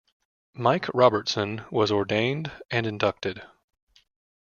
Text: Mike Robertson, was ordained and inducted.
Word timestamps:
Mike 0.55 0.87
Robertson, 0.95 1.63
was 1.69 1.91
ordained 1.91 2.51
and 2.71 2.87
inducted. 2.87 3.43